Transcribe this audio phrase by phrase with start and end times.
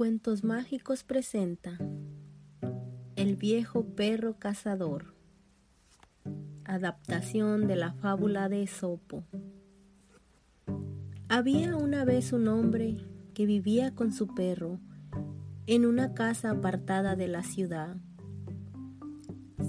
[0.00, 1.76] Cuentos Mágicos presenta
[3.16, 5.14] El viejo perro cazador.
[6.64, 9.24] Adaptación de la fábula de Esopo.
[11.28, 12.96] Había una vez un hombre
[13.34, 14.80] que vivía con su perro
[15.66, 17.98] en una casa apartada de la ciudad.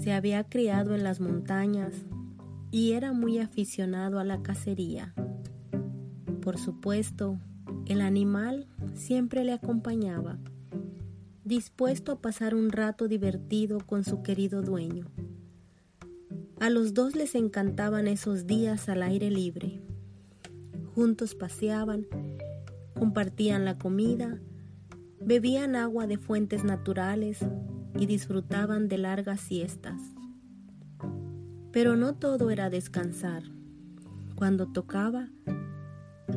[0.00, 2.06] Se había criado en las montañas
[2.70, 5.12] y era muy aficionado a la cacería.
[6.40, 7.38] Por supuesto,
[7.84, 10.38] el animal siempre le acompañaba,
[11.44, 15.06] dispuesto a pasar un rato divertido con su querido dueño.
[16.60, 19.82] A los dos les encantaban esos días al aire libre.
[20.94, 22.06] Juntos paseaban,
[22.94, 24.40] compartían la comida,
[25.20, 27.40] bebían agua de fuentes naturales
[27.98, 30.00] y disfrutaban de largas siestas.
[31.72, 33.42] Pero no todo era descansar.
[34.36, 35.30] Cuando tocaba,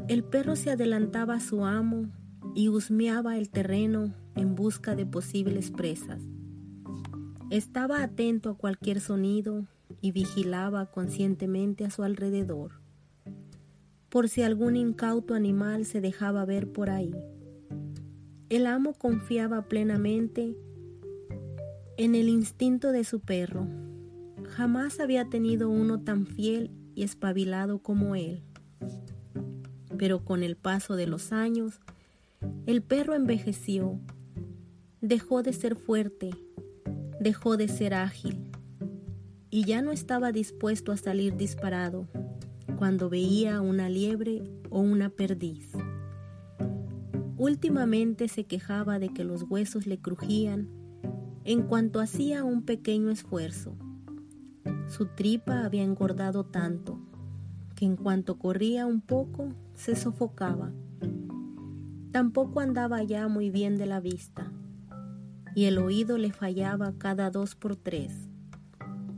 [0.08, 2.09] el perro se adelantaba a su amo
[2.53, 6.21] y husmeaba el terreno en busca de posibles presas.
[7.49, 9.65] Estaba atento a cualquier sonido
[10.01, 12.81] y vigilaba conscientemente a su alrededor,
[14.09, 17.16] por si algún incauto animal se dejaba ver por ahí.
[18.49, 20.55] El amo confiaba plenamente
[21.97, 23.67] en el instinto de su perro.
[24.49, 28.43] Jamás había tenido uno tan fiel y espabilado como él
[29.97, 31.79] pero con el paso de los años,
[32.65, 33.99] el perro envejeció,
[35.01, 36.31] dejó de ser fuerte,
[37.19, 38.51] dejó de ser ágil
[39.49, 42.07] y ya no estaba dispuesto a salir disparado
[42.77, 45.71] cuando veía una liebre o una perdiz.
[47.38, 50.69] Últimamente se quejaba de que los huesos le crujían
[51.43, 53.75] en cuanto hacía un pequeño esfuerzo.
[54.88, 56.99] Su tripa había engordado tanto
[57.75, 60.71] que en cuanto corría un poco se sofocaba.
[62.16, 64.49] Tampoco andaba ya muy bien de la vista
[65.53, 68.29] y el oído le fallaba cada dos por tres.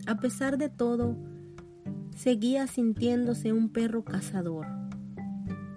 [0.07, 1.15] A pesar de todo,
[2.15, 4.65] seguía sintiéndose un perro cazador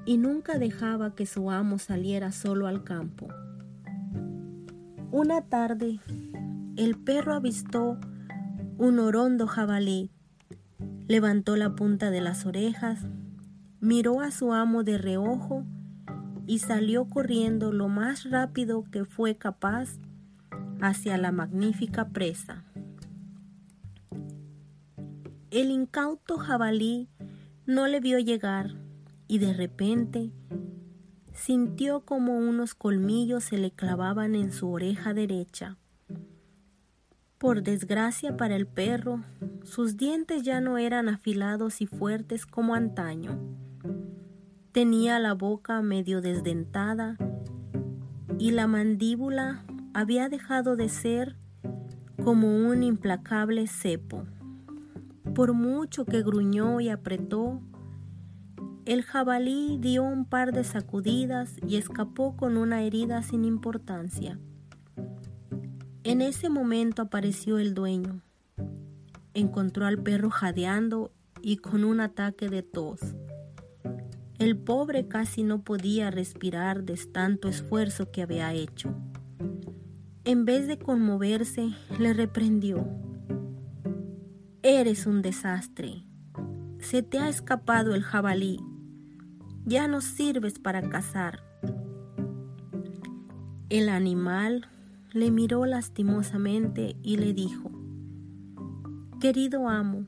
[0.06, 3.28] y nunca dejaba que su amo saliera solo al campo.
[5.11, 6.00] Una tarde,
[6.77, 8.00] el perro avistó
[8.78, 10.11] un orondo jabalí
[11.06, 13.00] Levantó la punta de las orejas,
[13.78, 15.66] miró a su amo de reojo
[16.50, 20.00] y salió corriendo lo más rápido que fue capaz
[20.81, 22.65] hacia la magnífica presa.
[25.53, 27.09] El incauto jabalí
[27.66, 28.75] no le vio llegar
[29.28, 30.33] y de repente
[31.33, 35.77] sintió como unos colmillos se le clavaban en su oreja derecha.
[37.39, 39.22] Por desgracia para el perro,
[39.62, 43.39] sus dientes ya no eran afilados y fuertes como antaño.
[44.73, 47.17] Tenía la boca medio desdentada
[48.39, 49.65] y la mandíbula
[49.95, 51.37] había dejado de ser
[52.23, 54.27] como un implacable cepo.
[55.35, 57.61] Por mucho que gruñó y apretó,
[58.85, 64.39] el jabalí dio un par de sacudidas y escapó con una herida sin importancia.
[66.05, 68.23] En ese momento apareció el dueño.
[69.35, 71.11] Encontró al perro jadeando
[71.43, 73.01] y con un ataque de tos.
[74.41, 78.95] El pobre casi no podía respirar de tanto esfuerzo que había hecho.
[80.25, 81.69] En vez de conmoverse,
[81.99, 82.89] le reprendió.
[84.62, 86.06] Eres un desastre.
[86.78, 88.59] Se te ha escapado el jabalí.
[89.67, 91.43] Ya no sirves para cazar.
[93.69, 94.69] El animal
[95.12, 97.71] le miró lastimosamente y le dijo,
[99.21, 100.07] Querido amo,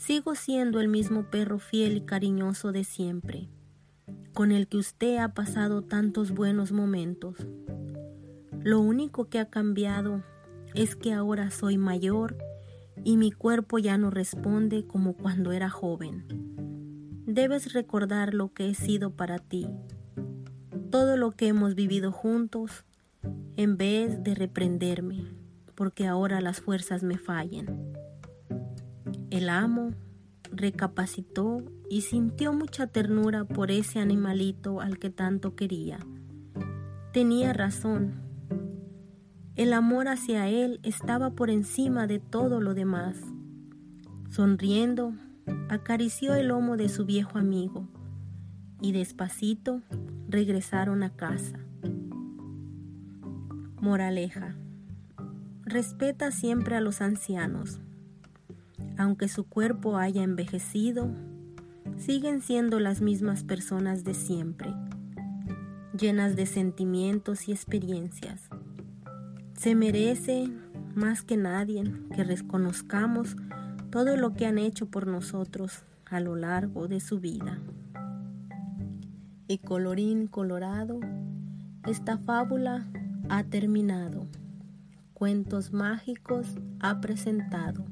[0.00, 3.50] sigo siendo el mismo perro fiel y cariñoso de siempre,
[4.32, 7.36] con el que usted ha pasado tantos buenos momentos.
[8.62, 10.24] Lo único que ha cambiado
[10.74, 12.38] es que ahora soy mayor
[13.04, 16.24] y mi cuerpo ya no responde como cuando era joven.
[17.26, 19.68] Debes recordar lo que he sido para ti,
[20.90, 22.86] todo lo que hemos vivido juntos,
[23.56, 25.26] en vez de reprenderme,
[25.74, 27.99] porque ahora las fuerzas me fallan.
[29.30, 29.92] El amo
[30.52, 36.00] recapacitó y sintió mucha ternura por ese animalito al que tanto quería.
[37.12, 38.14] Tenía razón.
[39.54, 43.18] El amor hacia él estaba por encima de todo lo demás.
[44.30, 45.12] Sonriendo,
[45.68, 47.88] acarició el lomo de su viejo amigo
[48.80, 49.82] y despacito
[50.28, 51.58] regresaron a casa.
[53.80, 54.56] Moraleja.
[55.62, 57.80] Respeta siempre a los ancianos.
[59.00, 61.10] Aunque su cuerpo haya envejecido,
[61.96, 64.74] siguen siendo las mismas personas de siempre.
[65.98, 68.50] llenas de sentimientos y experiencias.
[69.54, 70.50] Se merece
[70.94, 71.82] más que nadie
[72.14, 73.36] que reconozcamos
[73.90, 77.58] todo lo que han hecho por nosotros a lo largo de su vida.
[79.48, 81.00] Y colorín colorado,
[81.86, 82.86] esta fábula
[83.30, 84.26] ha terminado.
[85.14, 87.89] Cuentos mágicos ha presentado.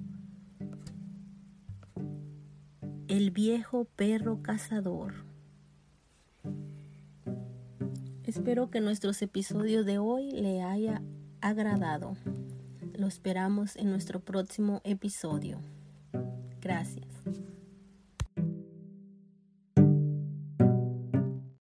[3.08, 5.14] El viejo perro cazador.
[8.24, 11.00] Espero que nuestros episodios de hoy le haya
[11.40, 12.18] agradado.
[12.92, 15.58] Lo esperamos en nuestro próximo episodio.
[16.60, 17.06] Gracias.